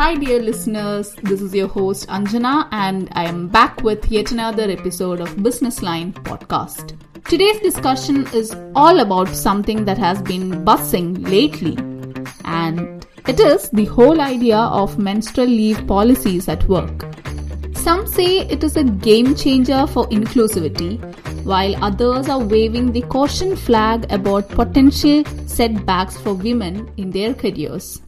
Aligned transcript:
Hi, 0.00 0.14
dear 0.14 0.40
listeners. 0.40 1.14
This 1.24 1.42
is 1.42 1.54
your 1.54 1.68
host 1.68 2.08
Anjana, 2.08 2.68
and 2.72 3.10
I 3.12 3.24
am 3.24 3.48
back 3.48 3.82
with 3.82 4.10
yet 4.10 4.32
another 4.32 4.62
episode 4.62 5.20
of 5.20 5.42
Business 5.42 5.82
Line 5.82 6.14
podcast. 6.14 6.96
Today's 7.26 7.60
discussion 7.60 8.26
is 8.28 8.56
all 8.74 9.00
about 9.00 9.28
something 9.28 9.84
that 9.84 9.98
has 9.98 10.22
been 10.22 10.64
buzzing 10.64 11.22
lately, 11.24 11.76
and 12.46 13.06
it 13.28 13.40
is 13.40 13.68
the 13.74 13.84
whole 13.84 14.22
idea 14.22 14.56
of 14.56 14.98
menstrual 14.98 15.48
leave 15.48 15.86
policies 15.86 16.48
at 16.48 16.66
work. 16.66 17.04
Some 17.74 18.06
say 18.06 18.38
it 18.38 18.64
is 18.64 18.78
a 18.78 18.84
game 18.84 19.34
changer 19.34 19.86
for 19.86 20.08
inclusivity, 20.08 20.98
while 21.44 21.84
others 21.84 22.30
are 22.30 22.42
waving 22.42 22.92
the 22.92 23.02
caution 23.02 23.54
flag 23.54 24.10
about 24.10 24.48
potential 24.48 25.26
setbacks 25.46 26.16
for 26.16 26.32
women 26.32 26.90
in 26.96 27.10
their 27.10 27.34
careers. 27.34 28.00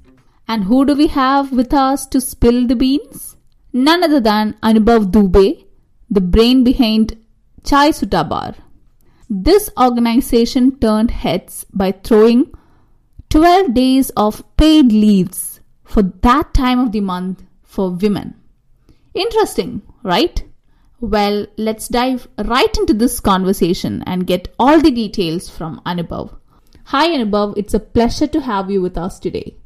And 0.48 0.64
who 0.64 0.84
do 0.84 0.94
we 0.94 1.06
have 1.08 1.52
with 1.52 1.72
us 1.72 2.06
to 2.06 2.20
spill 2.20 2.66
the 2.66 2.76
beans? 2.76 3.36
None 3.72 4.04
other 4.04 4.20
than 4.20 4.54
Anubhav 4.62 5.10
Dubey, 5.10 5.66
the 6.10 6.20
brain 6.20 6.62
behind 6.62 7.16
Chai 7.64 7.90
Sutta 7.90 8.28
Bar. 8.28 8.54
This 9.30 9.70
organization 9.80 10.78
turned 10.78 11.10
heads 11.10 11.64
by 11.72 11.92
throwing 11.92 12.52
12 13.30 13.72
days 13.72 14.10
of 14.10 14.44
paid 14.58 14.92
leaves 14.92 15.60
for 15.84 16.02
that 16.02 16.52
time 16.52 16.78
of 16.78 16.92
the 16.92 17.00
month 17.00 17.42
for 17.62 17.90
women. 17.90 18.34
Interesting, 19.14 19.80
right? 20.02 20.44
Well, 21.00 21.46
let's 21.56 21.88
dive 21.88 22.28
right 22.36 22.76
into 22.76 22.94
this 22.94 23.20
conversation 23.20 24.02
and 24.06 24.26
get 24.26 24.54
all 24.58 24.80
the 24.80 24.90
details 24.90 25.48
from 25.48 25.80
Anubhav. 25.86 26.36
Hi, 26.84 27.08
Anubhav. 27.08 27.54
It's 27.56 27.74
a 27.74 27.80
pleasure 27.80 28.26
to 28.26 28.40
have 28.40 28.70
you 28.70 28.82
with 28.82 28.98
us 28.98 29.18
today. 29.18 29.56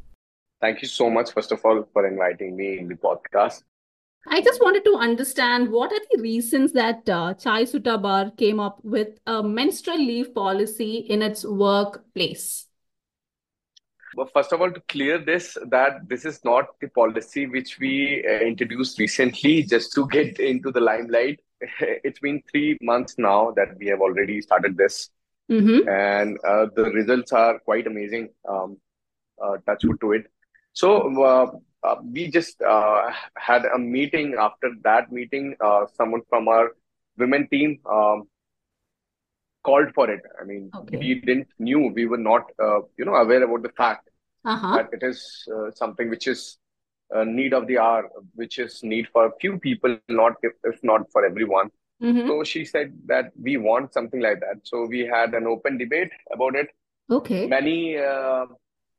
Thank 0.61 0.83
you 0.83 0.89
so 0.89 1.11
much, 1.11 1.33
first 1.33 1.53
of 1.53 1.61
all, 1.65 1.87
for 1.93 2.07
inviting 2.07 2.57
me 2.57 2.79
in 2.79 2.89
the 2.89 2.95
podcast. 2.95 3.63
I 4.29 4.41
just 4.41 4.61
wanted 4.61 4.85
to 4.85 4.97
understand 4.97 5.71
what 5.71 5.93
are 5.93 6.01
the 6.11 6.21
reasons 6.21 6.73
that 6.73 7.09
uh, 7.09 7.35
Chai 7.35 7.63
Sutta 7.63 8.01
Bar 8.01 8.33
came 8.37 8.59
up 8.59 8.81
with 8.83 9.21
a 9.27 9.43
menstrual 9.43 9.99
leave 9.99 10.35
policy 10.35 10.97
in 10.97 11.23
its 11.23 11.45
workplace? 11.45 12.67
Well, 14.17 14.29
first 14.33 14.53
of 14.53 14.61
all, 14.61 14.73
to 14.73 14.81
clear 14.89 15.19
this, 15.19 15.57
that 15.69 16.09
this 16.09 16.25
is 16.25 16.45
not 16.45 16.81
the 16.81 16.89
policy 16.89 17.47
which 17.47 17.79
we 17.79 18.25
uh, 18.27 18.45
introduced 18.45 18.99
recently 18.99 19.63
just 19.63 19.93
to 19.95 20.09
get 20.09 20.41
into 20.41 20.73
the 20.73 20.81
limelight. 20.81 21.41
It's 21.81 22.19
been 22.19 22.43
three 22.51 22.79
months 22.81 23.17
now 23.19 23.53
that 23.53 23.77
we 23.79 23.87
have 23.87 24.01
already 24.01 24.41
started 24.41 24.77
this, 24.77 25.11
mm-hmm. 25.51 25.89
and 25.89 26.39
uh, 26.47 26.67
the 26.75 26.85
results 26.85 27.33
are 27.33 27.59
quite 27.61 27.87
amazing. 27.87 28.31
Um, 28.49 28.79
uh, 29.43 29.59
touch 29.67 29.85
wood 29.85 30.01
to 30.01 30.13
it. 30.13 30.27
So 30.77 30.89
uh, 31.25 31.47
uh, 31.83 31.97
we 32.05 32.29
just 32.29 32.61
uh, 32.61 33.11
had 33.35 33.65
a 33.65 33.79
meeting. 33.79 34.35
After 34.39 34.73
that 34.85 35.11
meeting, 35.11 35.57
uh, 35.59 35.87
someone 35.97 36.21
from 36.29 36.49
our 36.49 36.73
women 37.17 37.49
team 37.49 37.79
um, 37.91 38.29
called 39.65 39.95
for 39.95 40.11
it. 40.11 40.21
I 40.39 40.45
mean, 40.45 40.71
okay. 40.75 40.99
we 40.99 41.15
didn't 41.15 41.49
knew 41.59 41.91
we 41.95 42.05
were 42.05 42.19
not 42.19 42.43
uh, 42.63 42.81
you 42.99 43.07
know 43.07 43.15
aware 43.15 43.43
about 43.43 43.63
the 43.63 43.71
fact 43.71 44.11
uh-huh. 44.45 44.77
that 44.77 44.91
it 44.93 45.03
is 45.03 45.49
uh, 45.57 45.71
something 45.71 46.11
which 46.11 46.27
is 46.27 46.59
a 47.11 47.25
need 47.25 47.55
of 47.55 47.67
the 47.67 47.79
hour, 47.79 48.11
which 48.35 48.59
is 48.59 48.83
need 48.83 49.09
for 49.15 49.27
a 49.27 49.33
few 49.41 49.59
people, 49.59 49.97
not 50.11 50.35
if, 50.43 50.53
if 50.65 50.79
not 50.83 51.11
for 51.11 51.25
everyone. 51.25 51.71
Mm-hmm. 52.03 52.27
So 52.29 52.45
she 52.45 52.67
said 52.67 52.93
that 53.07 53.33
we 53.41 53.57
want 53.57 53.95
something 53.95 54.21
like 54.21 54.41
that. 54.41 54.57
So 54.65 54.85
we 54.85 55.07
had 55.07 55.33
an 55.33 55.47
open 55.47 55.79
debate 55.79 56.11
about 56.31 56.55
it. 56.55 56.69
Okay. 57.11 57.47
Many 57.47 57.97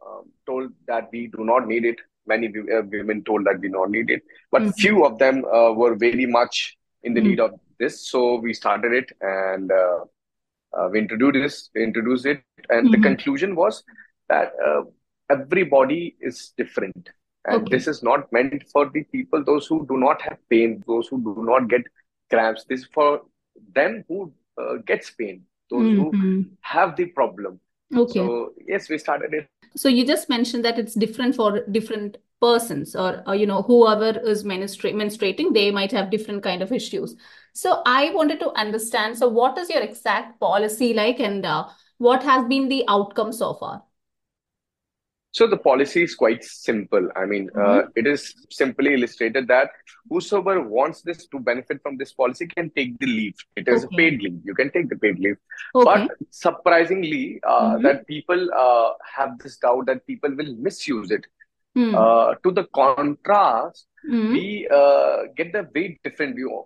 um, 0.08 0.32
told 0.46 0.72
that 0.88 1.10
we 1.12 1.28
do 1.28 1.44
not 1.44 1.68
need 1.68 1.86
it. 1.86 1.98
Many 2.26 2.48
uh, 2.48 2.82
women 2.92 3.24
told 3.24 3.46
that 3.46 3.60
we 3.60 3.70
don't 3.70 3.92
need 3.92 4.10
it, 4.10 4.22
but 4.52 4.62
mm-hmm. 4.62 4.72
few 4.72 5.06
of 5.06 5.18
them 5.18 5.46
uh, 5.46 5.72
were 5.72 5.96
very 5.96 6.26
much 6.26 6.78
in 7.04 7.14
the 7.14 7.22
mm-hmm. 7.22 7.30
need 7.30 7.40
of 7.40 7.60
this. 7.80 8.08
So 8.08 8.36
we 8.36 8.54
started 8.54 8.94
it 8.94 9.12
and 9.22 9.72
uh, 9.72 10.00
uh 10.78 10.90
we 10.92 11.00
introduced 11.00 11.34
this, 11.34 11.70
introduced 11.82 12.26
it, 12.26 12.42
and 12.70 12.88
mm-hmm. 12.88 12.92
the 12.92 13.08
conclusion 13.08 13.56
was 13.56 13.84
that 14.28 14.52
uh, 14.66 14.82
everybody 15.30 16.18
is 16.20 16.52
different, 16.58 17.10
and 17.46 17.62
okay. 17.62 17.78
this 17.78 17.88
is 17.88 18.04
not 18.04 18.32
meant 18.34 18.64
for 18.74 18.90
the 18.90 19.04
people 19.04 19.44
those 19.44 19.68
who 19.68 19.86
do 19.88 19.98
not 19.98 20.22
have 20.22 20.38
pain, 20.50 20.84
those 20.86 21.08
who 21.08 21.22
do 21.24 21.44
not 21.46 21.70
get 21.70 21.84
cramps. 22.30 22.66
This 22.66 22.82
is 22.82 22.90
for 22.94 23.22
them 23.74 24.04
who 24.10 24.34
uh, 24.62 24.76
gets 24.86 25.12
pain, 25.12 25.44
those 25.70 25.96
who 25.96 26.12
mm-hmm. 26.12 26.42
have 26.60 26.98
the 26.98 27.06
problem. 27.06 27.62
Okay. 27.96 28.14
So 28.14 28.54
yes, 28.68 28.90
we 28.90 28.98
started 28.98 29.34
it 29.34 29.48
so 29.78 29.90
you 29.90 30.06
just 30.06 30.30
mentioned 30.30 30.66
that 30.66 30.80
it's 30.80 30.94
different 30.96 31.36
for 31.36 31.62
different 31.72 32.18
persons 32.42 32.96
or, 32.96 33.24
or 33.26 33.36
you 33.36 33.46
know 33.46 33.62
whoever 33.64 34.20
is 34.20 34.44
menstrua- 34.44 34.94
menstruating 34.94 35.54
they 35.54 35.72
might 35.72 35.92
have 35.92 36.12
different 36.12 36.44
kind 36.44 36.62
of 36.62 36.72
issues. 36.72 37.16
So 37.54 37.82
i 37.86 38.12
wanted 38.12 38.40
to 38.42 38.52
understand 38.52 39.18
so 39.18 39.28
what 39.28 39.58
is 39.58 39.70
your 39.70 39.82
exact 39.82 40.40
policy 40.40 40.94
like 40.94 41.20
and 41.20 41.46
uh, 41.46 41.68
what 41.98 42.24
has 42.24 42.48
been 42.48 42.68
the 42.70 42.84
outcome 42.88 43.32
so 43.34 43.54
far 43.56 43.84
so 45.38 45.46
the 45.46 45.58
policy 45.58 46.02
is 46.02 46.16
quite 46.16 46.44
simple. 46.44 47.10
I 47.16 47.26
mean, 47.26 47.52
uh, 47.56 47.60
mm-hmm. 47.60 47.88
uh, 47.88 47.92
it 47.96 48.08
is 48.08 48.22
simply 48.50 48.96
illustrated 48.96 49.48
that 49.50 49.70
whosoever 50.10 50.62
wants 50.62 51.04
this 51.04 51.28
to 51.28 51.40
benefit 51.40 51.80
from 51.84 51.96
this 51.98 52.12
policy 52.12 52.48
can 52.48 52.72
take 52.72 52.98
the 52.98 53.06
leave. 53.06 53.36
It 53.56 53.68
is 53.68 53.86
okay. 53.86 53.94
a 53.94 53.98
paid 53.98 54.22
leave. 54.24 54.40
You 54.44 54.56
can 54.56 54.72
take 54.72 54.90
the 54.90 54.96
paid 54.96 55.20
leave. 55.20 55.38
Okay. 55.76 56.08
But 56.08 56.18
surprisingly, 56.32 57.40
uh, 57.44 57.74
mm-hmm. 57.74 57.84
that 57.84 58.08
people 58.08 58.50
uh, 58.66 58.94
have 59.16 59.38
this 59.38 59.58
doubt 59.58 59.86
that 59.86 60.08
people 60.08 60.36
will 60.36 60.56
misuse 60.56 61.12
it. 61.12 61.26
Mm. 61.78 62.42
to 62.42 62.52
the 62.58 62.64
contrast, 62.74 63.86
mm-hmm. 64.10 64.32
we 64.34 64.68
uh, 64.78 65.18
get 65.36 65.54
the 65.54 65.62
very 65.72 66.00
different 66.04 66.36
view. 66.36 66.66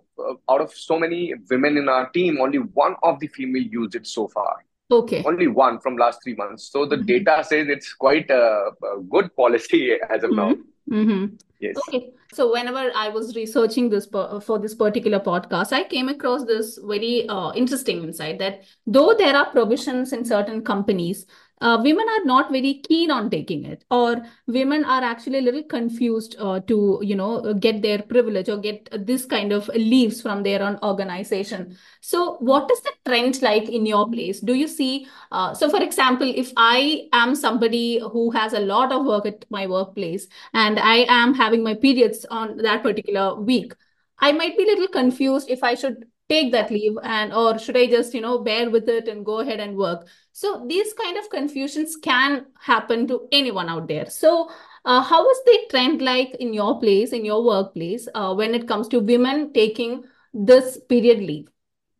out 0.52 0.62
of 0.62 0.72
so 0.72 0.98
many 0.98 1.34
women 1.50 1.76
in 1.76 1.90
our 1.94 2.08
team, 2.12 2.40
only 2.40 2.60
one 2.84 2.94
of 3.02 3.20
the 3.20 3.26
female 3.26 3.68
used 3.80 3.94
it 4.00 4.06
so 4.06 4.26
far. 4.28 4.54
Okay. 4.90 5.22
Only 5.24 5.46
one 5.46 5.80
from 5.80 5.96
last 5.96 6.22
three 6.22 6.34
months. 6.34 6.70
So 6.70 6.84
the 6.84 6.96
mm-hmm. 6.96 7.06
data 7.06 7.44
says 7.44 7.68
it's 7.68 7.94
quite 7.94 8.30
a, 8.30 8.70
a, 8.84 9.00
good 9.08 9.34
policy 9.36 9.96
as 10.10 10.22
of 10.22 10.30
mm-hmm. 10.30 10.36
now. 10.36 10.54
Mm-hmm. 10.90 11.34
Yes. 11.60 11.76
Okay. 11.88 12.10
So 12.32 12.52
whenever 12.52 12.90
I 12.96 13.08
was 13.08 13.36
researching 13.36 13.88
this 13.88 14.06
for 14.06 14.58
this 14.58 14.74
particular 14.74 15.20
podcast, 15.20 15.72
I 15.72 15.84
came 15.84 16.08
across 16.08 16.44
this 16.44 16.78
very 16.82 17.28
uh, 17.28 17.52
interesting 17.52 18.02
insight 18.02 18.38
that 18.40 18.64
though 18.86 19.14
there 19.14 19.36
are 19.36 19.50
provisions 19.50 20.12
in 20.12 20.24
certain 20.24 20.62
companies 20.62 21.26
uh, 21.62 21.80
women 21.82 22.06
are 22.16 22.24
not 22.24 22.50
very 22.52 22.74
keen 22.88 23.10
on 23.10 23.30
taking 23.30 23.64
it 23.64 23.84
or 23.90 24.22
women 24.46 24.84
are 24.84 25.02
actually 25.02 25.38
a 25.38 25.42
little 25.42 25.62
confused 25.62 26.36
uh, 26.38 26.60
to 26.60 27.00
you 27.02 27.16
know 27.16 27.54
get 27.54 27.80
their 27.82 28.02
privilege 28.02 28.48
or 28.48 28.58
get 28.58 28.88
this 29.06 29.24
kind 29.24 29.52
of 29.52 29.68
leaves 29.68 30.20
from 30.20 30.42
their 30.42 30.62
own 30.62 30.78
organization. 30.82 31.76
So 32.00 32.36
what 32.38 32.70
is 32.70 32.80
the 32.82 32.92
trend 33.06 33.40
like 33.42 33.68
in 33.68 33.86
your 33.86 34.10
place? 34.10 34.40
Do 34.40 34.54
you 34.54 34.68
see 34.68 35.06
uh, 35.30 35.54
so 35.54 35.68
for 35.70 35.82
example 35.82 36.32
if 36.42 36.52
i 36.56 37.08
am 37.12 37.34
somebody 37.34 38.00
who 38.12 38.30
has 38.30 38.52
a 38.52 38.60
lot 38.60 38.92
of 38.92 39.04
work 39.04 39.26
at 39.26 39.44
my 39.50 39.66
workplace 39.66 40.26
and 40.54 40.78
i 40.78 40.96
am 41.08 41.34
having 41.34 41.62
my 41.62 41.74
periods 41.74 42.24
on 42.30 42.56
that 42.58 42.82
particular 42.82 43.34
week 43.34 43.74
i 44.18 44.32
might 44.32 44.56
be 44.56 44.64
a 44.64 44.66
little 44.66 44.88
confused 44.88 45.50
if 45.50 45.62
i 45.62 45.74
should 45.74 46.04
take 46.32 46.52
that 46.52 46.70
leave 46.70 46.98
and 47.02 47.32
or 47.32 47.58
should 47.58 47.76
i 47.76 47.86
just 47.94 48.14
you 48.14 48.20
know 48.26 48.38
bear 48.48 48.68
with 48.74 48.88
it 48.88 49.08
and 49.08 49.24
go 49.24 49.40
ahead 49.40 49.60
and 49.60 49.76
work? 49.76 50.06
So 50.32 50.64
these 50.66 50.92
kind 50.94 51.18
of 51.18 51.28
confusions 51.30 51.96
can 51.96 52.46
happen 52.58 53.06
to 53.08 53.28
anyone 53.30 53.68
out 53.68 53.88
there. 53.88 54.06
So 54.06 54.50
uh, 54.84 55.02
how 55.02 55.28
is 55.30 55.40
the 55.44 55.58
trend 55.70 56.02
like 56.02 56.36
in 56.36 56.54
your 56.54 56.80
place 56.80 57.12
in 57.12 57.24
your 57.24 57.44
workplace 57.44 58.08
uh, 58.14 58.34
when 58.34 58.54
it 58.54 58.66
comes 58.66 58.88
to 58.88 59.00
women 59.00 59.52
taking 59.52 60.04
this 60.32 60.78
period 60.88 61.18
leave? 61.18 61.48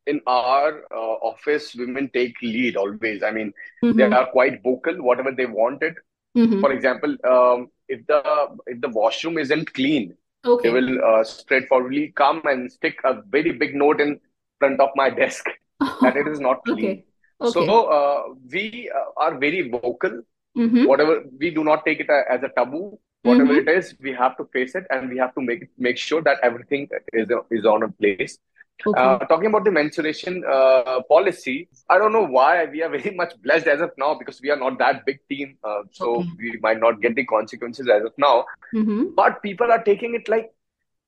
In 0.07 0.21
our 0.27 0.83
uh, 0.91 1.15
office 1.33 1.75
women 1.75 2.11
take 2.13 2.41
lead 2.43 2.77
always. 2.77 3.23
I 3.23 3.31
mean 3.31 3.53
mm-hmm. 3.85 3.99
they 3.99 4.05
are 4.05 4.27
quite 4.31 4.63
vocal 4.63 5.03
whatever 5.11 5.33
they 5.33 5.47
wanted. 5.47 5.95
Mm-hmm. 6.35 6.61
for 6.61 6.73
example 6.73 7.15
um, 7.31 7.69
if 7.89 8.07
the 8.07 8.21
if 8.67 8.81
the 8.81 8.89
washroom 8.89 9.37
isn't 9.37 9.73
clean 9.75 10.15
Okay. 10.45 10.69
They 10.69 10.75
will 10.75 11.05
uh, 11.05 11.25
straightforwardly 11.25 12.13
come 12.17 12.43
and 12.45 12.71
stick 12.71 12.99
a 13.05 13.23
very 13.31 13.53
big 13.53 13.75
note 13.75 14.01
in 14.01 14.21
front 14.59 14.81
of 14.81 14.91
my 14.97 15.09
desk 15.11 15.47
that 16.01 16.17
it 16.17 16.27
is 16.27 16.41
not 16.41 16.65
clean. 16.65 16.79
Okay. 16.85 17.05
Okay. 17.41 17.67
So 17.67 17.85
uh, 17.87 18.23
we 18.51 18.91
uh, 18.95 19.23
are 19.23 19.39
very 19.39 19.69
vocal. 19.69 20.23
Mm-hmm. 20.57 20.85
Whatever 20.85 21.25
we 21.39 21.51
do 21.51 21.65
not 21.65 21.85
take 21.85 22.01
it 22.01 22.09
as 22.11 22.43
a 22.43 22.49
taboo. 22.49 22.99
Whatever 23.23 23.55
mm-hmm. 23.55 23.69
it 23.69 23.77
is, 23.79 23.95
we 24.01 24.13
have 24.13 24.37
to 24.37 24.45
face 24.53 24.75
it, 24.75 24.85
and 24.91 25.09
we 25.09 25.17
have 25.17 25.33
to 25.37 25.41
make 25.41 25.69
make 25.79 25.97
sure 25.97 26.23
that 26.23 26.39
everything 26.43 26.89
is 27.13 27.29
is 27.53 27.65
on 27.65 27.85
a 27.85 27.89
place. 27.89 28.39
Okay. 28.85 29.01
Uh, 29.01 29.19
talking 29.19 29.47
about 29.47 29.65
the 29.65 29.71
menstruation 29.71 30.43
uh, 30.51 31.01
policy, 31.09 31.69
I 31.89 31.99
don't 31.99 32.13
know 32.13 32.27
why 32.27 32.65
we 32.65 32.83
are 32.83 32.89
very 32.89 33.15
much 33.15 33.35
blessed 33.43 33.67
as 33.67 33.81
of 33.81 33.91
now 33.97 34.15
because 34.15 34.41
we 34.41 34.51
are 34.51 34.57
not 34.57 34.79
that 34.79 35.07
big 35.07 35.21
team, 35.29 35.57
uh, 35.63 35.83
so 35.93 36.17
okay. 36.17 36.29
we 36.39 36.59
might 36.61 36.81
not 36.81 37.01
get 37.01 37.15
the 37.15 37.25
consequences 37.25 37.89
as 37.89 38.05
of 38.05 38.13
now. 38.19 38.45
Mm-hmm. 38.75 39.15
But 39.15 39.43
people 39.43 39.71
are 39.71 39.83
taking 39.83 40.15
it 40.15 40.29
like, 40.29 40.51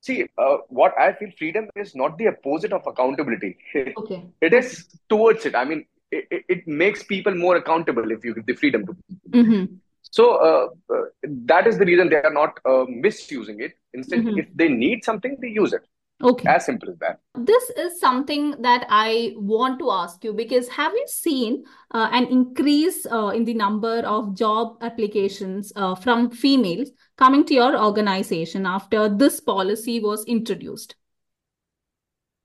see, 0.02 0.26
uh, 0.38 0.58
what 0.68 0.94
I 0.98 1.14
feel 1.14 1.30
freedom 1.36 1.68
is 1.74 1.96
not 1.96 2.16
the 2.16 2.28
opposite 2.28 2.72
of 2.72 2.86
accountability. 2.86 3.56
Okay. 3.74 4.22
it 4.40 4.52
is 4.52 4.86
towards 5.08 5.46
it. 5.46 5.54
I 5.54 5.64
mean, 5.64 5.86
it, 6.10 6.44
it, 6.48 6.68
makes 6.68 7.02
people 7.02 7.34
more 7.34 7.56
accountable 7.56 8.10
if 8.10 8.24
you 8.24 8.34
give 8.34 8.46
the 8.46 8.54
freedom 8.54 8.86
to. 8.86 8.96
Mm-hmm. 9.30 9.74
So 10.02 10.36
uh, 10.36 10.94
uh, 10.94 11.04
that 11.24 11.66
is 11.66 11.78
the 11.78 11.84
reason 11.84 12.08
they 12.08 12.16
are 12.16 12.32
not 12.32 12.60
uh, 12.64 12.84
misusing 12.88 13.60
it. 13.60 13.72
Instead, 13.94 14.20
mm-hmm. 14.20 14.38
if 14.38 14.46
they 14.54 14.68
need 14.68 15.04
something, 15.04 15.36
they 15.40 15.48
use 15.48 15.72
it. 15.72 15.82
Okay. 16.22 16.48
As 16.48 16.64
simple 16.64 16.90
as 16.90 16.98
that. 16.98 17.18
This 17.34 17.70
is 17.70 18.00
something 18.00 18.52
that 18.62 18.86
I 18.88 19.34
want 19.36 19.78
to 19.80 19.90
ask 19.90 20.22
you 20.22 20.32
because 20.32 20.68
have 20.68 20.92
you 20.92 21.04
seen 21.08 21.64
uh, 21.90 22.08
an 22.12 22.26
increase 22.26 23.04
uh, 23.10 23.28
in 23.28 23.44
the 23.44 23.54
number 23.54 23.98
of 23.98 24.36
job 24.36 24.78
applications 24.80 25.72
uh, 25.74 25.94
from 25.94 26.30
females 26.30 26.90
coming 27.16 27.44
to 27.46 27.54
your 27.54 27.78
organization 27.78 28.64
after 28.64 29.08
this 29.08 29.40
policy 29.40 30.00
was 30.00 30.24
introduced? 30.26 30.94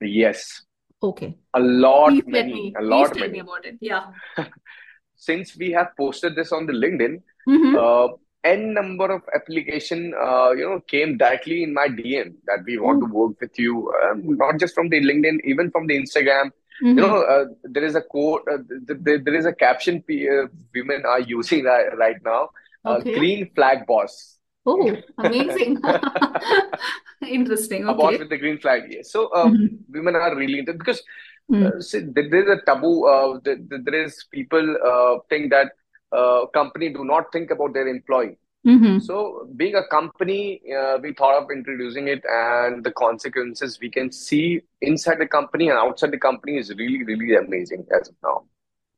Yes. 0.01 0.63
Okay. 1.01 1.38
A 1.54 1.60
lot 1.60 2.10
Please 2.10 2.24
many. 2.25 2.54
Me, 2.54 2.74
a 2.77 2.81
lot 2.81 3.12
please 3.12 3.19
tell 3.19 3.27
many. 3.27 3.33
me 3.33 3.39
about 3.39 3.66
it. 3.66 3.77
Yeah. 3.80 4.07
Since 5.16 5.56
we 5.57 5.71
have 5.71 5.89
posted 5.98 6.36
this 6.36 6.51
on 6.51 6.66
the 6.66 6.74
LinkedIn, 6.74 7.21
mm-hmm. 7.48 8.13
N 8.44 8.74
number 8.74 9.12
of 9.12 9.22
application 9.36 10.14
uh, 10.14 10.52
you 10.52 10.64
know 10.64 10.80
came 10.88 11.18
directly 11.18 11.64
in 11.64 11.74
my 11.74 11.88
dm 11.88 12.34
that 12.46 12.60
we 12.66 12.78
want 12.78 13.02
mm. 13.02 13.08
to 13.08 13.14
work 13.14 13.40
with 13.42 13.58
you 13.60 13.92
um, 14.04 14.22
not 14.38 14.58
just 14.60 14.74
from 14.74 14.90
the 14.90 15.00
linkedin 15.02 15.40
even 15.44 15.70
from 15.72 15.88
the 15.88 15.98
instagram 15.98 16.46
mm-hmm. 16.46 16.88
you 16.88 16.94
know 16.96 17.22
uh, 17.24 17.46
there 17.64 17.84
is 17.84 17.96
a 17.96 18.02
quote 18.02 18.42
uh, 18.52 18.58
th- 18.88 19.04
th- 19.04 19.22
there 19.26 19.36
is 19.36 19.46
a 19.46 19.54
caption 19.54 20.02
p- 20.04 20.30
uh, 20.30 20.48
women 20.74 21.04
are 21.06 21.20
using 21.20 21.66
right, 21.66 21.98
right 21.98 22.24
now 22.24 22.50
uh, 22.86 22.96
okay. 23.00 23.18
green 23.18 23.50
flag 23.56 23.86
boss 23.86 24.38
oh 24.66 24.96
amazing 25.18 25.78
interesting 27.28 27.84
okay. 27.84 27.92
a 27.92 27.96
boss 27.96 28.20
with 28.20 28.30
the 28.30 28.38
green 28.38 28.58
flag 28.58 28.84
yes 28.90 29.12
so 29.12 29.30
mm-hmm. 29.36 29.76
women 29.90 30.16
are 30.16 30.34
really 30.36 30.60
into 30.60 30.74
because 30.74 31.04
mm. 31.52 31.84
see, 31.84 32.00
there 32.00 32.44
is 32.44 32.48
a 32.48 32.62
taboo 32.66 33.42
there 33.44 34.04
is 34.06 34.26
people 34.32 34.78
think 35.30 35.52
that 35.52 35.72
uh, 36.12 36.46
company 36.54 36.90
do 36.90 37.04
not 37.04 37.32
think 37.32 37.52
about 37.52 37.74
their 37.74 37.88
employee. 37.88 38.38
Mm-hmm. 38.68 39.00
So, 39.00 39.48
being 39.56 39.76
a 39.76 39.88
company, 39.88 40.62
uh, 40.78 40.98
we 41.02 41.14
thought 41.14 41.42
of 41.42 41.50
introducing 41.50 42.10
it, 42.10 42.22
and 42.30 42.84
the 42.84 42.92
consequences 42.92 43.80
we 43.80 43.90
can 43.90 44.12
see 44.12 44.62
inside 44.82 45.20
the 45.20 45.28
company 45.28 45.70
and 45.70 45.78
outside 45.78 46.12
the 46.12 46.18
company 46.18 46.58
is 46.58 46.70
really, 46.72 47.04
really 47.06 47.36
amazing 47.36 47.86
as 47.98 48.10
of 48.10 48.16
now 48.22 48.44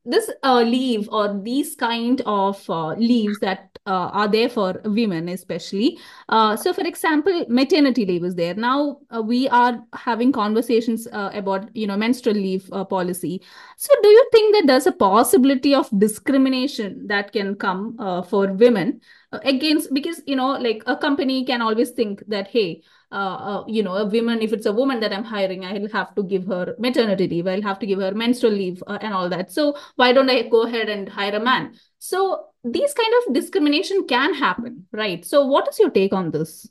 this 0.04 0.30
uh, 0.42 0.60
leave 0.60 1.08
or 1.10 1.40
these 1.42 1.76
kind 1.76 2.22
of 2.26 2.68
uh, 2.68 2.88
leaves 2.94 3.38
that 3.38 3.78
uh, 3.86 4.10
are 4.12 4.28
there 4.28 4.48
for 4.48 4.80
women 4.84 5.28
especially 5.28 5.98
uh, 6.28 6.56
so 6.56 6.72
for 6.72 6.82
example 6.82 7.44
maternity 7.48 8.04
leave 8.06 8.24
is 8.24 8.34
there. 8.34 8.54
Now 8.54 8.98
uh, 9.14 9.22
we 9.22 9.48
are 9.48 9.82
having 9.92 10.32
conversations 10.32 11.06
uh, 11.06 11.30
about 11.32 11.74
you 11.76 11.86
know 11.86 11.96
menstrual 11.96 12.36
leave 12.36 12.68
policy. 12.90 13.42
So 13.76 13.92
do 14.02 14.08
you 14.08 14.28
think 14.32 14.56
that 14.56 14.66
there's 14.66 14.86
a 14.86 14.92
possibility 14.92 15.74
of 15.74 15.88
discrimination 15.98 17.06
that 17.08 17.32
can 17.32 17.54
come 17.56 17.96
for 18.28 18.52
women 18.52 19.00
against 19.32 19.92
because 19.92 20.22
you 20.26 20.36
know 20.36 20.52
like 20.52 20.82
a 20.86 20.96
company 20.96 21.44
can 21.44 21.62
always 21.62 21.90
think 21.90 22.22
that 22.28 22.48
hey 22.48 22.82
uh, 23.12 23.14
uh, 23.14 23.64
you 23.66 23.82
know, 23.82 23.94
a 23.94 24.06
woman, 24.06 24.40
if 24.40 24.54
it's 24.54 24.64
a 24.64 24.72
woman 24.72 24.98
that 25.00 25.12
I'm 25.12 25.22
hiring, 25.22 25.66
I'll 25.66 25.88
have 25.88 26.14
to 26.14 26.22
give 26.22 26.46
her 26.46 26.74
maternity 26.78 27.28
leave, 27.28 27.46
I'll 27.46 27.60
have 27.60 27.78
to 27.80 27.86
give 27.86 28.00
her 28.00 28.12
menstrual 28.12 28.54
leave 28.54 28.82
uh, 28.86 28.98
and 29.02 29.12
all 29.12 29.28
that. 29.28 29.52
So 29.52 29.76
why 29.96 30.14
don't 30.14 30.30
I 30.30 30.48
go 30.48 30.62
ahead 30.62 30.88
and 30.88 31.06
hire 31.06 31.36
a 31.36 31.40
man? 31.40 31.74
So 31.98 32.46
these 32.64 32.94
kind 32.94 33.12
of 33.18 33.34
discrimination 33.34 34.06
can 34.08 34.32
happen, 34.32 34.86
right? 34.92 35.22
So 35.26 35.44
what 35.44 35.68
is 35.68 35.78
your 35.78 35.90
take 35.90 36.14
on 36.14 36.30
this? 36.30 36.66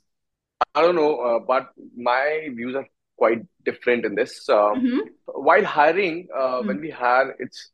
I 0.74 0.82
don't 0.82 0.96
know, 0.96 1.20
uh, 1.20 1.38
but 1.46 1.68
my 1.96 2.48
views 2.56 2.74
are 2.74 2.88
quite 3.16 3.46
different 3.64 4.04
in 4.04 4.16
this. 4.16 4.48
Um, 4.48 4.56
mm-hmm. 4.56 4.98
While 5.26 5.64
hiring, 5.64 6.26
mm-hmm. 6.26 6.66
when 6.66 6.80
we 6.80 6.90
hire, 6.90 7.36
it's 7.38 7.70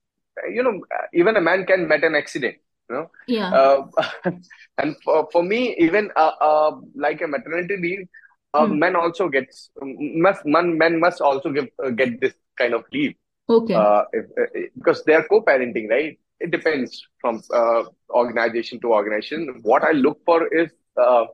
you 0.53 0.63
know 0.63 0.81
even 1.15 1.37
a 1.37 1.41
man 1.41 1.65
can 1.65 1.89
met 1.89 2.05
an 2.05 2.15
accident 2.15 2.57
you 2.89 2.97
know 2.97 3.11
yeah 3.27 3.51
uh, 3.53 3.87
and 4.79 4.97
for, 5.05 5.29
for 5.33 5.43
me 5.43 5.77
even 5.79 6.11
uh, 6.17 6.33
uh, 6.41 6.73
like 6.95 7.21
a 7.23 7.27
maternity 7.27 7.77
leave 7.77 8.09
uh, 8.55 8.67
hmm. 8.67 8.79
men 8.79 8.97
also 8.97 9.29
gets 9.29 9.71
must 9.83 10.45
men, 10.47 10.79
men 10.79 10.99
must 10.99 11.21
also 11.21 11.51
give 11.51 11.69
uh, 11.85 11.91
get 11.91 12.21
this 12.21 12.35
kind 12.57 12.75
of 12.75 12.85
leave. 12.93 13.15
Okay. 13.49 13.75
Uh, 13.75 14.05
if, 14.13 14.25
uh, 14.41 14.61
because 14.77 15.05
they 15.05 15.15
are 15.15 15.25
co-parenting, 15.25 15.89
right? 15.89 16.19
It 16.41 16.51
depends 16.51 17.07
from 17.21 17.43
uh, 17.53 17.85
organization 18.11 18.81
to 18.81 18.93
organization. 18.93 19.61
What 19.63 19.83
I 19.83 19.93
look 19.93 20.21
for 20.25 20.47
is 20.47 20.71
uh, 20.97 21.27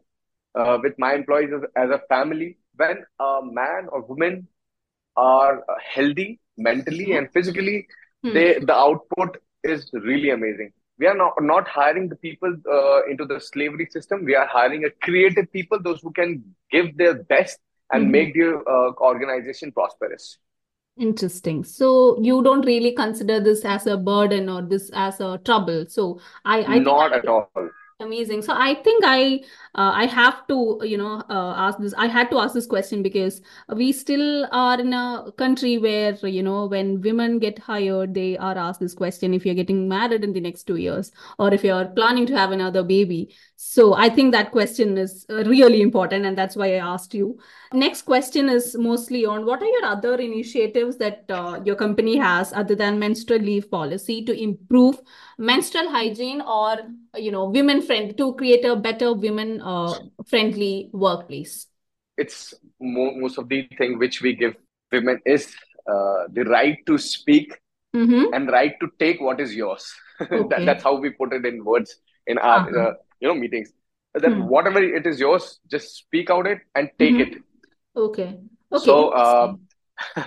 with 0.83 0.95
my 0.99 1.15
employees 1.15 1.51
as, 1.55 1.62
as, 1.77 1.91
a 1.91 2.01
family. 2.09 2.59
When 2.77 3.05
a 3.21 3.41
man 3.43 3.89
or 3.91 4.03
woman 4.03 4.49
are 5.17 5.65
healthy 5.83 6.41
mentally 6.56 7.12
and 7.12 7.31
physically, 7.33 7.87
hmm. 8.23 8.33
they 8.33 8.59
the 8.59 8.75
output 8.75 9.37
is 9.62 9.89
really 9.93 10.31
amazing 10.31 10.73
we 10.99 11.06
are 11.06 11.14
not, 11.17 11.35
not 11.41 11.69
hiring 11.69 12.08
the 12.08 12.17
people 12.17 12.55
uh, 12.70 13.05
into 13.11 13.25
the 13.25 13.41
slavery 13.41 13.87
system. 13.91 14.25
We 14.25 14.35
are 14.35 14.46
hiring 14.46 14.85
a 14.85 14.91
creative 15.02 15.52
people, 15.52 15.79
those 15.82 16.00
who 16.00 16.12
can 16.12 16.44
give 16.70 16.96
their 16.96 17.23
best 17.25 17.58
and 17.93 18.05
mm-hmm. 18.05 18.12
make 18.12 18.35
the 18.35 18.58
uh, 18.58 19.02
organization 19.02 19.73
prosperous. 19.73 20.38
Interesting. 20.96 21.64
So 21.64 22.20
you 22.20 22.43
don't 22.43 22.64
really 22.64 22.93
consider 22.93 23.41
this 23.41 23.64
as 23.64 23.87
a 23.88 23.96
burden 23.96 24.49
or 24.49 24.62
this 24.62 24.91
as 24.94 25.20
a 25.20 25.41
trouble. 25.44 25.87
So 25.88 26.20
I, 26.44 26.62
I 26.62 26.79
not 26.79 27.12
at 27.12 27.26
all 27.26 27.50
amazing. 28.05 28.43
So 28.43 28.55
i 28.55 28.75
think 28.87 29.05
i 29.05 29.41
uh, 29.75 29.93
i 30.03 30.06
have 30.06 30.47
to 30.49 30.56
you 30.83 30.99
know 30.99 31.23
uh, 31.29 31.55
ask 31.67 31.79
this 31.79 31.95
i 32.05 32.06
had 32.06 32.31
to 32.31 32.39
ask 32.39 32.55
this 32.55 32.67
question 32.67 33.03
because 33.03 33.41
we 33.81 33.91
still 33.93 34.47
are 34.53 34.81
in 34.81 34.93
a 34.93 35.33
country 35.43 35.79
where 35.79 36.15
you 36.37 36.43
know 36.43 36.67
when 36.67 37.01
women 37.01 37.39
get 37.39 37.59
hired 37.59 38.15
they 38.15 38.37
are 38.39 38.56
asked 38.67 38.81
this 38.81 38.95
question 38.95 39.35
if 39.35 39.47
you're 39.47 39.61
getting 39.62 39.89
married 39.89 40.25
in 40.29 40.33
the 40.33 40.41
next 40.41 40.65
2 40.65 40.77
years 40.77 41.11
or 41.39 41.53
if 41.53 41.65
you're 41.65 41.87
planning 41.87 42.27
to 42.27 42.37
have 42.37 42.53
another 42.53 42.83
baby. 42.83 43.35
So 43.56 43.95
i 43.95 44.09
think 44.09 44.33
that 44.33 44.51
question 44.53 44.97
is 44.99 45.27
uh, 45.31 45.45
really 45.45 45.83
important 45.83 46.27
and 46.27 46.39
that's 46.39 46.56
why 46.56 46.75
i 46.75 46.87
asked 46.95 47.15
you. 47.15 47.39
Next 47.73 48.03
question 48.03 48.49
is 48.49 48.77
mostly 48.77 49.25
on 49.27 49.47
what 49.47 49.62
are 49.62 49.73
your 49.77 49.85
other 49.87 50.15
initiatives 50.15 50.97
that 50.99 51.25
uh, 51.29 51.61
your 51.65 51.75
company 51.75 52.17
has 52.17 52.53
other 52.53 52.77
than 52.77 52.99
menstrual 52.99 53.41
leave 53.41 53.71
policy 53.71 54.25
to 54.25 54.41
improve 54.41 55.01
menstrual 55.39 55.91
hygiene 55.91 56.41
or 56.41 56.77
you 57.17 57.33
know 57.33 57.45
women 57.47 57.83
friend 57.94 58.17
to 58.19 58.35
create 58.35 58.64
a 58.64 58.76
better 58.76 59.12
women 59.12 59.61
uh, 59.61 59.94
friendly 60.26 60.91
workplace 60.93 61.67
it's 62.17 62.55
mo- 62.81 63.14
most 63.17 63.38
of 63.38 63.49
the 63.49 63.69
thing 63.79 63.99
which 63.99 64.20
we 64.23 64.35
give 64.35 64.55
women 64.93 65.20
is 65.25 65.55
uh, 65.87 66.25
the 66.32 66.44
right 66.44 66.79
to 66.87 66.99
speak 66.99 67.61
mm-hmm. 67.94 68.32
and 68.32 68.50
right 68.50 68.75
to 68.81 68.91
take 68.99 69.20
what 69.20 69.41
is 69.41 69.55
yours 69.55 69.93
okay. 70.20 70.44
that, 70.50 70.67
that's 70.67 70.85
how 70.85 70.94
we 70.94 71.11
put 71.11 71.32
it 71.32 71.44
in 71.44 71.64
words 71.64 71.96
in 72.26 72.38
our 72.38 72.69
uh-huh. 72.69 72.91
uh, 72.91 72.93
you 73.20 73.29
know 73.29 73.35
meetings 73.35 73.73
that 74.14 74.23
mm-hmm. 74.23 74.46
whatever 74.46 74.82
it 74.82 75.06
is 75.06 75.19
yours 75.19 75.58
just 75.69 75.96
speak 75.96 76.31
out 76.31 76.46
it 76.46 76.61
and 76.75 76.91
take 76.99 77.14
mm-hmm. 77.14 77.38
it 77.38 77.43
Okay. 77.96 78.41
Okay. 78.72 78.84
So, 78.84 79.10
uh, 79.10 79.55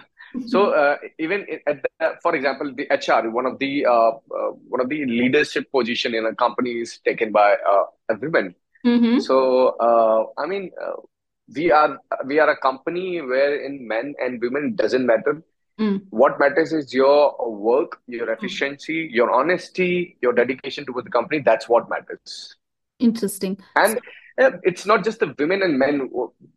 so 0.45 0.71
uh, 0.71 0.97
even 1.19 1.45
at 1.65 1.81
the, 1.81 2.15
for 2.21 2.35
example, 2.35 2.73
the 2.73 2.87
HR, 2.89 3.29
one 3.29 3.45
of 3.45 3.59
the 3.59 3.85
uh, 3.85 4.09
uh, 4.09 4.51
one 4.67 4.81
of 4.81 4.89
the 4.89 5.05
leadership 5.05 5.71
position 5.71 6.13
in 6.13 6.25
a 6.25 6.35
company 6.35 6.71
is 6.71 6.99
taken 7.05 7.31
by 7.31 7.55
uh, 7.69 7.83
a 8.09 8.15
woman. 8.15 8.55
Mm-hmm. 8.85 9.19
So, 9.19 9.69
uh, 9.79 10.25
I 10.41 10.45
mean, 10.45 10.71
we 11.53 11.71
are 11.71 11.99
we 12.25 12.39
are 12.39 12.49
a 12.49 12.57
company 12.57 13.21
where 13.21 13.63
in 13.63 13.87
men 13.87 14.13
and 14.19 14.41
women 14.41 14.75
doesn't 14.75 15.05
matter. 15.05 15.41
Mm. 15.79 16.03
What 16.09 16.39
matters 16.39 16.73
is 16.73 16.93
your 16.93 17.35
work, 17.49 17.99
your 18.07 18.31
efficiency, 18.31 19.07
mm. 19.07 19.13
your 19.13 19.31
honesty, 19.31 20.17
your 20.21 20.33
dedication 20.33 20.85
towards 20.85 21.05
the 21.05 21.11
company. 21.11 21.41
That's 21.45 21.69
what 21.69 21.87
matters. 21.89 22.55
Interesting. 22.99 23.59
And 23.75 23.99
it's 24.37 24.85
not 24.85 25.03
just 25.03 25.19
the 25.19 25.35
women 25.37 25.61
and 25.61 25.77
men. 25.77 26.09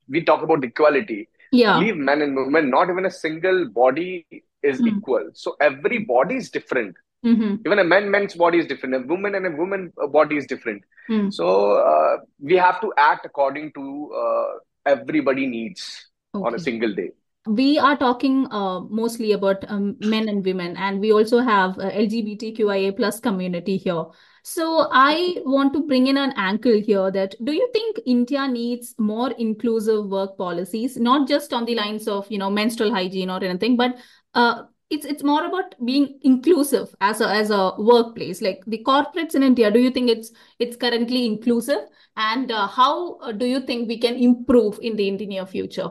We 0.09 0.23
talk 0.23 0.43
about 0.43 0.65
equality. 0.65 1.29
Yeah. 1.53 1.79
Leave 1.79 1.97
men 1.97 2.23
and 2.23 2.37
women. 2.37 2.71
Not 2.71 2.91
even 2.91 3.07
a 3.07 3.11
single 3.11 3.69
body 3.69 4.27
is 4.63 4.81
mm. 4.81 4.97
equal. 4.97 5.31
So 5.35 5.57
every 5.61 5.99
body 5.99 6.37
is 6.37 6.51
different. 6.51 6.97
Mm-hmm. 7.25 7.57
Even 7.67 7.79
a 7.79 7.85
man 7.85 8.11
man's 8.11 8.35
body 8.35 8.59
is 8.59 8.67
different. 8.67 8.95
A 8.95 9.01
woman 9.01 9.35
and 9.35 9.47
a 9.47 9.51
woman 9.51 9.93
body 10.11 10.37
is 10.37 10.47
different. 10.47 10.83
Mm. 11.09 11.33
So 11.33 11.73
uh, 11.73 12.19
we 12.41 12.55
have 12.55 12.81
to 12.81 12.93
act 12.97 13.27
according 13.27 13.73
to 13.73 14.13
uh, 14.15 14.47
everybody 14.87 15.47
needs 15.47 16.09
okay. 16.35 16.47
on 16.47 16.55
a 16.55 16.59
single 16.59 16.95
day 16.95 17.11
we 17.47 17.79
are 17.79 17.97
talking 17.97 18.47
uh, 18.51 18.81
mostly 18.81 19.33
about 19.33 19.65
um, 19.69 19.97
men 20.01 20.29
and 20.29 20.45
women 20.45 20.77
and 20.77 21.01
we 21.01 21.13
also 21.13 21.39
have 21.39 21.75
lgbtqia 21.77 22.95
plus 22.97 23.19
community 23.19 23.77
here 23.77 24.05
so 24.43 24.89
I 24.91 25.37
want 25.45 25.73
to 25.75 25.87
bring 25.87 26.07
in 26.07 26.17
an 26.17 26.33
angle 26.37 26.81
here 26.81 27.11
that 27.11 27.35
do 27.45 27.53
you 27.53 27.69
think 27.73 28.01
India 28.07 28.47
needs 28.49 28.95
more 28.99 29.31
inclusive 29.33 30.07
work 30.07 30.37
policies, 30.39 30.97
not 30.97 31.29
just 31.29 31.53
on 31.53 31.65
the 31.65 31.75
lines 31.75 32.09
of 32.09 32.31
you 32.31 32.39
know 32.39 32.51
menstrual 32.51 32.93
hygiene 32.93 33.31
or 33.31 33.43
anything, 33.43 33.77
but 33.77 33.97
uh, 34.35 34.63
it's 34.91 35.05
it's 35.05 35.23
more 35.23 35.47
about 35.47 35.75
being 35.85 36.19
inclusive 36.23 36.95
as 37.01 37.21
a 37.21 37.29
as 37.29 37.51
a 37.51 37.73
workplace. 37.79 38.43
Like 38.43 38.63
the 38.67 38.83
corporates 38.85 39.35
in 39.35 39.43
India, 39.43 39.71
do 39.71 39.79
you 39.79 39.91
think 39.91 40.11
it's 40.11 40.33
it's 40.59 40.77
currently 40.77 41.27
inclusive, 41.27 41.81
and 42.17 42.51
uh, 42.51 42.67
how 42.67 43.19
uh, 43.19 43.33
do 43.33 43.47
you 43.47 43.61
think 43.61 43.89
we 43.89 43.99
can 43.99 44.17
improve 44.17 44.79
in 44.83 44.97
the 44.97 45.09
in 45.09 45.17
the 45.17 45.27
near 45.27 45.47
future? 45.47 45.91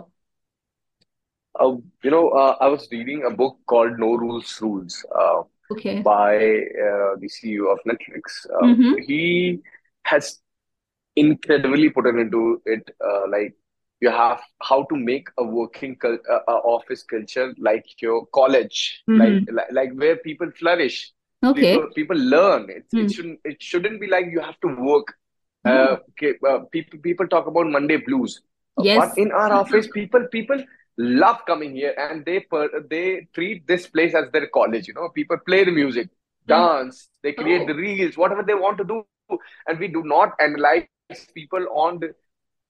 Uh, 1.60 1.76
you 2.04 2.12
know, 2.12 2.30
uh, 2.30 2.56
I 2.62 2.68
was 2.68 2.88
reading 2.92 3.24
a 3.26 3.30
book 3.30 3.58
called 3.66 4.00
No 4.00 4.16
Rules 4.16 4.62
Rules. 4.62 5.06
Okay. 5.72 6.02
by 6.02 6.36
uh, 6.36 7.16
the 7.20 7.30
CEO 7.30 7.72
of 7.72 7.80
Netflix. 7.88 8.46
Uh, 8.52 8.66
mm-hmm. 8.66 8.94
He 9.06 9.60
has 10.04 10.40
incredibly 11.16 11.90
put 11.90 12.08
it 12.08 12.16
into 12.16 12.62
it. 12.66 12.90
Uh, 13.04 13.28
like 13.30 13.56
you 14.02 14.10
have 14.10 14.42
how 14.62 14.84
to 14.84 14.96
make 14.96 15.28
a 15.38 15.44
working 15.44 15.98
uh, 16.04 16.18
uh, 16.48 16.52
office 16.64 17.04
culture 17.04 17.54
like 17.60 17.86
your 18.02 18.26
college, 18.28 19.04
mm-hmm. 19.10 19.22
like, 19.22 19.52
like, 19.52 19.72
like 19.72 20.00
where 20.00 20.16
people 20.18 20.50
flourish. 20.58 21.12
Okay. 21.44 21.76
People, 21.76 21.90
people 21.96 22.18
learn. 22.18 22.70
It, 22.70 22.86
mm. 22.94 23.06
it 23.06 23.12
shouldn't 23.12 23.40
it 23.46 23.64
shouldn't 23.64 24.02
be 24.02 24.08
like 24.08 24.26
you 24.30 24.42
have 24.42 24.60
to 24.60 24.76
work. 24.76 25.16
Mm. 25.66 25.72
Uh, 25.72 25.98
okay, 26.10 26.34
uh, 26.48 26.60
people 26.72 27.00
people 27.00 27.28
talk 27.28 27.48
about 27.48 27.68
Monday 27.68 27.98
blues. 27.98 28.42
Yes. 28.82 28.98
But 28.98 29.18
in 29.18 29.32
our 29.32 29.52
office, 29.54 29.88
people 29.94 30.28
people 30.32 30.62
love 31.00 31.46
coming 31.48 31.76
here 31.76 31.96
and 31.98 32.26
they 32.26 32.42
per, 32.42 32.70
they 32.90 33.28
treat 33.34 33.66
this 33.66 33.88
place 33.88 34.14
as 34.14 34.30
their 34.32 34.48
college. 34.48 34.88
You 34.88 34.94
know, 34.94 35.10
people 35.10 35.38
play 35.38 35.64
the 35.64 35.72
music, 35.72 36.08
mm. 36.08 36.48
dance, 36.48 37.10
they 37.24 37.32
create 37.32 37.62
oh. 37.62 37.68
the 37.68 37.76
reels, 37.76 38.18
whatever 38.18 38.44
they 38.44 38.54
want 38.54 38.78
to 38.80 38.84
do, 38.84 39.04
and 39.68 39.80
we 39.80 39.88
do 39.88 40.04
not 40.04 40.34
analyze 40.40 40.88
people 41.34 41.66
on 41.74 42.00
the 42.00 42.14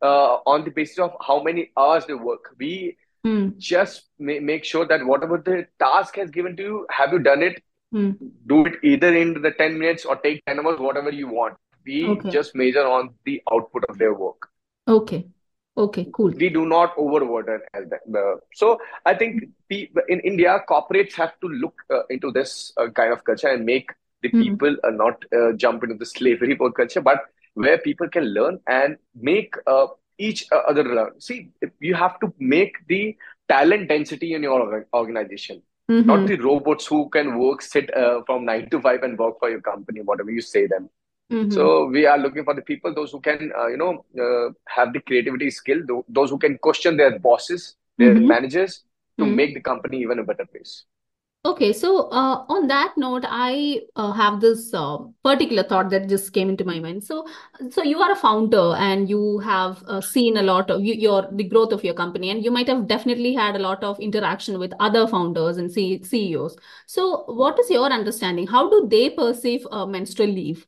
uh, 0.01 0.37
on 0.45 0.63
the 0.63 0.71
basis 0.71 0.99
of 0.99 1.13
how 1.25 1.41
many 1.41 1.71
hours 1.75 2.05
they 2.05 2.13
work. 2.13 2.55
We 2.57 2.97
mm. 3.25 3.57
just 3.57 4.03
ma- 4.19 4.39
make 4.39 4.63
sure 4.63 4.85
that 4.85 5.05
whatever 5.05 5.37
the 5.37 5.67
task 5.79 6.15
has 6.15 6.29
given 6.29 6.55
to 6.57 6.63
you, 6.63 6.87
have 6.91 7.11
you 7.11 7.19
done 7.19 7.41
it? 7.41 7.61
Mm. 7.93 8.17
Do 8.45 8.65
it 8.67 8.75
either 8.83 9.13
in 9.15 9.41
the 9.41 9.51
10 9.51 9.79
minutes 9.79 10.05
or 10.05 10.15
take 10.17 10.45
10 10.45 10.59
hours, 10.59 10.79
whatever 10.79 11.09
you 11.09 11.27
want. 11.27 11.57
We 11.85 12.07
okay. 12.07 12.29
just 12.29 12.55
measure 12.55 12.85
on 12.85 13.15
the 13.25 13.41
output 13.51 13.83
of 13.89 13.97
their 13.97 14.13
work. 14.13 14.47
Okay. 14.87 15.27
Okay, 15.79 16.07
cool. 16.13 16.31
We 16.31 16.49
do 16.49 16.65
not 16.65 16.93
overburden 16.97 17.61
as 17.73 17.85
that. 17.89 18.01
Uh, 18.13 18.35
so 18.53 18.79
I 19.05 19.13
think 19.13 19.45
in 19.69 20.19
India, 20.19 20.59
corporates 20.67 21.13
have 21.13 21.39
to 21.39 21.47
look 21.47 21.73
uh, 21.89 22.01
into 22.09 22.31
this 22.31 22.73
uh, 22.75 22.89
kind 22.89 23.13
of 23.13 23.23
culture 23.23 23.47
and 23.47 23.65
make 23.65 23.89
the 24.21 24.27
mm-hmm. 24.27 24.41
people 24.41 24.75
uh, 24.83 24.89
not 24.89 25.23
uh, 25.33 25.53
jump 25.53 25.83
into 25.83 25.95
the 25.95 26.05
slavery 26.05 26.55
work 26.55 26.75
culture, 26.81 26.99
but 26.99 27.21
where 27.53 27.77
people 27.77 28.09
can 28.09 28.25
learn 28.25 28.59
and 28.67 28.97
make 29.15 29.53
uh, 29.67 29.87
each 30.17 30.45
other 30.67 30.83
learn. 30.83 31.19
See, 31.21 31.51
you 31.79 31.95
have 31.95 32.19
to 32.19 32.33
make 32.39 32.75
the 32.89 33.15
talent 33.47 33.87
density 33.87 34.33
in 34.33 34.43
your 34.43 34.85
organization, 34.93 35.61
mm-hmm. 35.89 36.05
not 36.05 36.27
the 36.27 36.35
robots 36.35 36.87
who 36.87 37.07
can 37.09 37.39
work, 37.39 37.61
sit 37.61 37.95
uh, 37.95 38.21
from 38.25 38.43
nine 38.43 38.69
to 38.71 38.81
five 38.81 39.03
and 39.03 39.17
work 39.17 39.39
for 39.39 39.49
your 39.49 39.61
company, 39.61 40.01
whatever 40.01 40.29
you 40.29 40.41
say 40.41 40.67
them. 40.67 40.89
Mm-hmm. 41.31 41.51
So 41.51 41.85
we 41.85 42.05
are 42.05 42.17
looking 42.17 42.43
for 42.43 42.55
the 42.55 42.61
people, 42.61 42.93
those 42.93 43.11
who 43.11 43.19
can, 43.19 43.51
uh, 43.57 43.67
you 43.67 43.77
know, 43.77 44.05
uh, 44.19 44.51
have 44.67 44.93
the 44.93 44.99
creativity 45.01 45.51
skill, 45.51 45.79
those 46.07 46.31
who 46.31 46.39
can 46.39 46.57
question 46.57 46.97
their 46.97 47.19
bosses, 47.19 47.75
their 47.97 48.15
mm-hmm. 48.15 48.27
managers, 48.27 48.83
to 49.17 49.25
mm-hmm. 49.25 49.35
make 49.35 49.53
the 49.53 49.61
company 49.61 49.99
even 50.01 50.19
a 50.19 50.23
better 50.23 50.45
place. 50.45 50.85
Okay, 51.45 51.71
so 51.71 52.09
uh, 52.09 52.43
on 52.49 52.67
that 52.67 52.95
note, 52.97 53.23
I 53.25 53.83
uh, 53.95 54.11
have 54.11 54.41
this 54.41 54.73
uh, 54.73 54.97
particular 55.23 55.63
thought 55.63 55.89
that 55.91 56.09
just 56.09 56.33
came 56.33 56.49
into 56.49 56.65
my 56.65 56.79
mind. 56.79 57.01
So, 57.01 57.25
so 57.69 57.81
you 57.81 58.01
are 58.01 58.11
a 58.11 58.15
founder 58.15 58.75
and 58.75 59.09
you 59.09 59.39
have 59.39 59.81
uh, 59.87 60.01
seen 60.01 60.35
a 60.35 60.41
lot 60.41 60.69
of 60.69 60.81
you, 60.83 60.95
your 60.95 61.29
the 61.31 61.45
growth 61.45 61.71
of 61.71 61.81
your 61.81 61.93
company, 61.93 62.29
and 62.29 62.43
you 62.43 62.51
might 62.51 62.67
have 62.67 62.87
definitely 62.87 63.33
had 63.33 63.55
a 63.55 63.59
lot 63.59 63.85
of 63.85 63.97
interaction 64.01 64.59
with 64.59 64.73
other 64.81 65.07
founders 65.07 65.55
and 65.57 65.71
C- 65.71 66.03
CEOs. 66.03 66.57
So, 66.87 67.23
what 67.27 67.57
is 67.57 67.69
your 67.69 67.89
understanding? 67.89 68.45
How 68.45 68.69
do 68.69 68.87
they 68.89 69.09
perceive 69.09 69.65
menstrual 69.71 70.27
leave? 70.27 70.67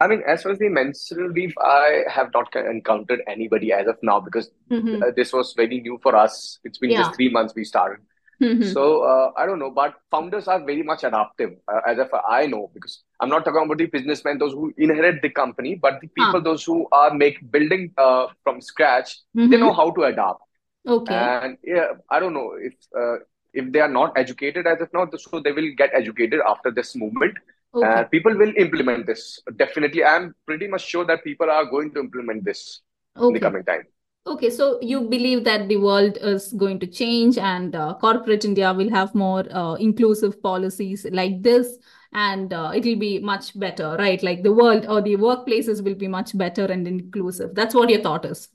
I 0.00 0.06
mean, 0.06 0.22
as 0.26 0.42
far 0.42 0.52
as 0.52 0.58
the 0.58 0.68
menstrual 0.68 1.30
leave, 1.30 1.54
I 1.60 2.04
have 2.08 2.32
not 2.32 2.54
encountered 2.54 3.20
anybody 3.26 3.72
as 3.72 3.88
of 3.88 3.96
now 4.02 4.20
because 4.20 4.50
mm-hmm. 4.70 5.02
uh, 5.02 5.06
this 5.16 5.32
was 5.32 5.54
very 5.56 5.80
new 5.80 5.98
for 6.02 6.14
us. 6.14 6.58
It's 6.62 6.78
been 6.78 6.90
yeah. 6.90 7.02
just 7.02 7.16
three 7.16 7.30
months 7.30 7.54
we 7.56 7.64
started. 7.64 7.98
Mm-hmm. 8.40 8.70
So 8.70 9.02
uh, 9.02 9.32
I 9.36 9.46
don't 9.46 9.58
know, 9.58 9.70
but 9.70 9.94
founders 10.12 10.46
are 10.46 10.64
very 10.64 10.84
much 10.84 11.02
adaptive, 11.02 11.54
uh, 11.66 11.80
as 11.84 11.98
if 11.98 12.08
I 12.28 12.46
know, 12.46 12.70
because 12.72 13.02
I'm 13.18 13.28
not 13.28 13.44
talking 13.44 13.64
about 13.64 13.78
the 13.78 13.86
businessmen, 13.86 14.38
those 14.38 14.52
who 14.52 14.72
inherit 14.78 15.22
the 15.22 15.30
company, 15.30 15.74
but 15.74 16.00
the 16.00 16.06
people, 16.06 16.36
ah. 16.36 16.40
those 16.40 16.64
who 16.64 16.86
are 16.92 17.12
make 17.12 17.50
building 17.50 17.92
uh, 17.98 18.28
from 18.44 18.60
scratch, 18.60 19.18
mm-hmm. 19.36 19.50
they 19.50 19.56
know 19.56 19.72
how 19.72 19.90
to 19.90 20.02
adapt. 20.04 20.40
Okay. 20.86 21.14
And 21.14 21.58
yeah, 21.64 21.94
I 22.08 22.20
don't 22.20 22.32
know 22.32 22.52
if 22.60 22.74
uh, 22.96 23.16
if 23.52 23.72
they 23.72 23.80
are 23.80 23.88
not 23.88 24.12
educated 24.16 24.68
as 24.68 24.80
of 24.80 24.88
now, 24.94 25.08
so 25.16 25.40
they 25.40 25.50
will 25.50 25.72
get 25.76 25.90
educated 25.92 26.38
after 26.46 26.70
this 26.70 26.94
movement. 26.94 27.36
Okay. 27.74 27.86
And 27.86 28.10
people 28.10 28.34
will 28.34 28.52
implement 28.56 29.06
this 29.06 29.40
definitely. 29.56 30.04
I'm 30.04 30.34
pretty 30.46 30.66
much 30.66 30.86
sure 30.86 31.04
that 31.04 31.22
people 31.22 31.50
are 31.50 31.66
going 31.66 31.92
to 31.94 32.00
implement 32.00 32.44
this 32.44 32.80
okay. 33.16 33.26
in 33.26 33.32
the 33.34 33.40
coming 33.40 33.64
time. 33.64 33.82
Okay, 34.26 34.50
so 34.50 34.78
you 34.82 35.00
believe 35.00 35.44
that 35.44 35.68
the 35.68 35.78
world 35.78 36.18
is 36.20 36.52
going 36.52 36.78
to 36.80 36.86
change 36.86 37.38
and 37.38 37.74
uh, 37.74 37.94
corporate 37.94 38.44
India 38.44 38.74
will 38.74 38.90
have 38.90 39.14
more 39.14 39.44
uh, 39.50 39.74
inclusive 39.74 40.42
policies 40.42 41.06
like 41.10 41.42
this 41.42 41.78
and 42.12 42.52
uh, 42.52 42.72
it 42.74 42.84
will 42.84 42.98
be 42.98 43.18
much 43.18 43.58
better, 43.58 43.96
right? 43.98 44.22
Like 44.22 44.42
the 44.42 44.52
world 44.52 44.84
or 44.86 45.00
the 45.00 45.16
workplaces 45.16 45.82
will 45.82 45.94
be 45.94 46.08
much 46.08 46.36
better 46.36 46.66
and 46.66 46.86
inclusive. 46.86 47.54
That's 47.54 47.74
what 47.74 47.88
your 47.88 48.02
thought 48.02 48.26
is. 48.26 48.48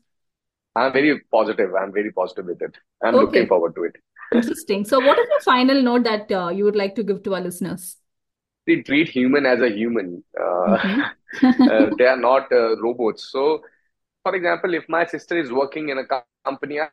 I'm 0.76 0.94
very 0.94 1.20
positive. 1.32 1.72
I'm 1.74 1.92
very 1.92 2.12
positive 2.12 2.46
with 2.46 2.62
it. 2.62 2.76
I'm 3.04 3.16
okay. 3.16 3.26
looking 3.26 3.48
forward 3.48 3.76
to 3.76 3.84
it. 3.86 3.96
Interesting. 4.34 4.86
So, 4.86 5.00
what 5.00 5.20
is 5.20 5.28
the 5.28 5.44
final 5.44 5.82
note 5.82 6.04
that 6.04 6.32
uh, 6.32 6.50
you 6.50 6.66
would 6.66 6.76
like 6.76 6.96
to 6.96 7.04
give 7.04 7.24
to 7.24 7.36
our 7.36 7.42
listeners? 7.42 7.98
They 8.66 8.82
treat 8.82 9.10
human 9.10 9.46
as 9.46 9.62
a 9.62 9.70
human. 9.70 10.24
Uh, 10.40 10.78
mm-hmm. 10.78 11.02
Uh, 11.42 11.90
they 11.98 12.06
are 12.06 12.16
not 12.16 12.52
robots. 12.52 13.30
So, 13.32 13.64
for 14.22 14.36
example, 14.36 14.76
if 14.76 14.88
my 14.88 15.04
sister 15.04 15.36
is 15.36 15.52
working 15.52 15.90
in 15.90 15.98
a 15.98 16.04
company, 16.46 16.80
I, 16.80 16.90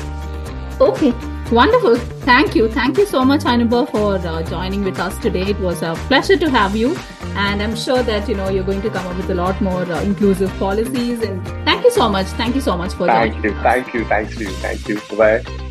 Okay, 0.82 1.12
wonderful. 1.52 1.98
Thank 2.26 2.56
you. 2.56 2.70
Thank 2.70 2.98
you 2.98 3.06
so 3.06 3.26
much, 3.26 3.42
Anubha, 3.42 3.90
for 3.92 4.16
uh, 4.16 4.44
joining 4.44 4.84
with 4.84 5.00
us 5.00 5.18
today. 5.18 5.42
It 5.42 5.60
was 5.60 5.82
a 5.82 5.94
pleasure 6.08 6.38
to 6.38 6.50
have 6.50 6.76
you. 6.76 6.96
And 7.36 7.62
I'm 7.62 7.76
sure 7.76 8.02
that, 8.02 8.30
you 8.30 8.36
know, 8.36 8.50
you're 8.50 8.64
going 8.64 8.82
to 8.82 8.90
come 8.90 9.06
up 9.06 9.18
with 9.18 9.30
a 9.30 9.36
lot 9.36 9.60
more 9.62 9.84
uh, 9.84 10.02
inclusive 10.02 10.52
policies. 10.58 11.22
And 11.22 11.46
thank 11.66 11.84
you 11.84 11.92
so 11.92 12.08
much. 12.08 12.28
Thank 12.28 12.56
you 12.56 12.62
so 12.62 12.78
much 12.78 12.94
for 12.94 13.08
that. 13.08 13.32
thank 13.32 13.44
you. 13.44 13.54
Thank 13.62 13.94
you. 13.94 14.06
Thank 14.06 14.40
you. 14.40 14.50
Thank 14.50 14.88
you. 14.88 15.02
Bye. 15.18 15.69